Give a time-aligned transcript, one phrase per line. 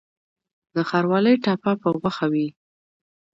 [0.75, 2.47] د ښاروالۍ ټاپه په غوښه وي؟